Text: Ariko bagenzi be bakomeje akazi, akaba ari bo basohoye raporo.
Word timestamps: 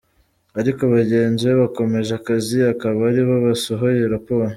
Ariko 0.59 0.81
bagenzi 0.93 1.41
be 1.49 1.55
bakomeje 1.63 2.11
akazi, 2.19 2.57
akaba 2.73 2.99
ari 3.09 3.21
bo 3.27 3.35
basohoye 3.45 4.01
raporo. 4.15 4.45